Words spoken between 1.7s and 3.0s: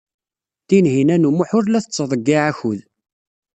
tettḍeyyiɛ akud.